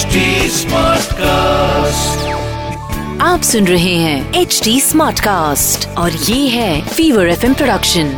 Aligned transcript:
HD 0.00 0.20
Smartcast. 0.56 2.20
आप 3.22 3.40
सुन 3.42 3.66
रहे 3.66 3.94
हैं 3.94 4.40
एच 4.40 4.60
डी 4.64 4.80
स्मार्ट 4.80 5.20
कास्ट 5.20 5.86
और 5.98 6.12
ये 6.12 6.48
है 6.48 6.80
फीवर 6.88 7.28
एफ़ 7.28 7.44
प्रोडक्शन 7.46 8.12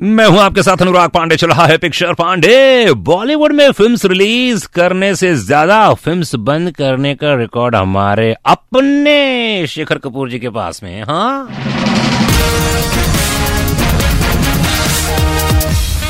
मैं 0.00 0.26
हूँ 0.26 0.38
आपके 0.40 0.62
साथ 0.62 0.82
अनुराग 0.82 1.10
पांडे 1.10 1.36
चल 1.36 1.48
रहा 1.48 1.66
है 1.66 1.76
पिक्चर 1.78 2.12
पांडे। 2.14 2.92
बॉलीवुड 3.06 3.52
में 3.52 3.70
फिल्म्स 3.72 4.04
रिलीज़ 4.04 4.66
करने 4.74 5.14
से 5.16 5.34
ज़्यादा 5.36 5.78
फिल्म्स 5.94 6.34
बंद 6.48 6.70
करने 6.76 7.14
का 7.14 7.34
रिकॉर्ड 7.34 7.76
हमारे 7.76 8.34
अपने 8.46 9.66
शेखर 9.66 9.98
कपूर 9.98 10.30
जी 10.30 10.38
के 10.38 10.50
पास 10.50 10.82
में 10.82 10.90
है, 10.92 11.04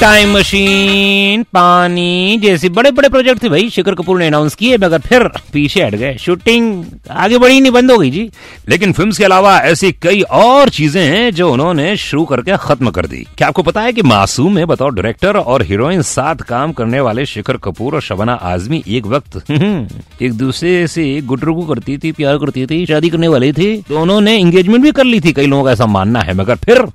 टाइम 0.04 0.36
मशीन 0.36 1.42
पानी 1.42 2.38
जैसे 2.42 2.68
बड़े 2.68 2.90
बड़े 2.90 3.08
प्रोजेक्ट 3.08 3.42
थे 3.42 3.48
भाई, 3.48 3.70
शेखर 3.70 3.94
कपूर 3.94 4.18
ने 4.18 4.26
अनाउंस 4.26 4.54
किए, 4.54 4.76
मगर 4.76 4.98
फिर 4.98 5.22
पीछे 5.52 5.84
हट 5.84 5.94
गए। 5.94 6.16
शूटिंग 6.20 6.84
आगे 7.10 7.38
बढ़ी 7.38 7.60
नहीं, 7.60 7.72
बंद 7.72 7.90
हो 7.90 7.98
गई 7.98 8.10
जी। 8.10 8.30
लेकिन 8.68 8.92
फिल्म्स 8.92 9.18
के 9.18 9.24
अलावा 9.24 9.58
ऐसी 9.58 9.92
कई 9.92 10.20
और 10.20 10.68
चीज़ें 10.68 11.04
हैं 11.06 11.34
जो 11.34 11.52
उन्होंने 11.52 11.96
शुरू 11.96 12.24
करके 12.24 12.56
खत्म 12.56 12.90
कर 12.90 13.06
दी। 13.06 13.26
क्या 13.38 13.48
आपको 13.48 13.62
पता 13.62 13.80
है 13.80 13.92
कि 13.92 14.02
मासूम 14.02 14.54
में 14.54 14.66
बताओ 14.66 14.88
डायरेक्टर 14.88 15.36
और 15.36 15.62
हीरोइन 15.62 16.02
साथ 16.02 16.36
काम 16.36 16.72
करने 16.72 17.00
वाले 17.00 17.26
शेखर 17.26 17.56
कपूर 17.56 17.94
और 17.94 18.00
शबना 18.00 18.32
आजमी 18.32 18.84
एक 18.88 19.06
वक्त? 19.06 19.50
एक 20.22 20.32
दूसरे 20.32 20.86
से 20.86 21.20
गुटरुगु 21.20 21.62
करती 21.62 21.98
थी, 21.98 22.12
प्यार 22.12 22.38
करती 22.38 22.66
थी, 22.66 22.86
शादी 22.86 23.08
करने 23.08 23.28
वाले 23.28 23.52
थे। 23.52 23.76
तो 23.76 24.00
उन्होंने 24.00 24.38
एंगेजमेंट 24.38 24.82
भी 24.82 24.92
कर 24.92 25.04
ली 25.04 25.20
थी, 25.20 25.32
कई 25.32 25.46
लोगों 25.46 25.64
का 25.64 25.72
ऐसा 25.72 25.86
मानना 25.86 26.20
है, 26.20 26.34
मगर 26.34 26.54
फिर 26.54 26.86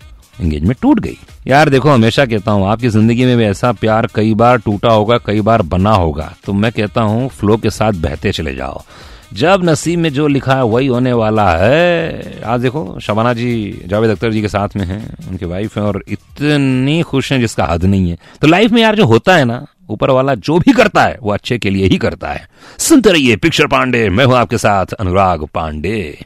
एंगेजमेंट 0.41 0.77
टूट 0.81 0.99
गई। 0.99 1.17
यार 1.48 1.70
देखो, 1.70 1.89
हमेशा 1.89 2.25
कहता 2.25 2.52
हूँ, 2.52 2.67
आपकी 2.67 2.89
ज़िंदगी 2.89 3.25
में 3.25 3.38
भी 3.38 3.43
ऐसा 3.43 3.71
प्यार 3.71 4.07
कई 4.16 4.34
बार 4.34 4.57
टूटा 4.57 4.89
होगा, 4.89 5.17
कई 5.17 5.41
बार 5.41 5.62
बना 5.62 5.91
होगा। 5.91 6.34
तो 6.45 6.53
मैं 6.53 6.71
कहता 6.71 7.02
हूँ 7.02 7.29
फ्लो 7.29 7.57
के 7.57 7.70
साथ 7.70 7.93
बहते 7.93 8.31
चले 8.31 8.55
जाओ। 8.55 8.84
जब 9.34 9.62
नसीब 9.63 9.99
में 9.99 10.13
जो 10.13 10.27
लिखा 10.27 10.55
है, 10.55 10.63
वही 10.63 10.87
होने 10.87 11.13
वाला 11.13 11.49
है। 11.51 12.41
आज 12.41 12.62
देखो, 12.62 12.99
शबाना 12.99 13.34
जी, 13.34 13.81
जावेद 13.85 14.12
अख्तर 14.12 14.31
जी 14.31 14.41
के 14.41 14.48
साथ 14.48 14.70
में 14.76 14.85
हैं, 14.85 15.29
उनकी 15.29 15.46
वाइफ 15.46 15.77
हैं, 15.77 15.84
और 15.85 16.04
इतनी 16.07 17.01
खुश 17.01 17.31
हैं 17.31 17.40
जिसका 17.40 17.65
हद 17.65 17.85
नहीं 17.85 18.09
है। 18.09 18.18
तो 18.41 18.48
लाइफ 18.48 18.71
में 18.71 18.81
यार 18.81 18.96
जो 18.96 19.05
होता 19.05 19.35
है 19.35 19.46
ना, 19.46 19.65
ऊपर 19.90 20.09
वाला 20.09 20.35
जो 20.35 20.59
भी 20.59 20.71
करता 20.71 21.03
है, 21.03 21.18
वो 21.21 21.31
अच्छे 21.31 21.57
के 21.57 21.70
लिए 21.70 21.85
ही 21.85 21.98
करता 21.98 22.27
है। 22.27 22.48
सुनते 22.77 23.12
रहिए 23.12 23.35
पिक्चर 23.35 23.68
पांडे, 23.68 24.09
मैं 24.09 24.26
हूँ 24.26 24.35
आपके 24.35 24.57
साथ 24.57 24.85
अनुराग 24.85 25.46
पांडे। 25.46 26.26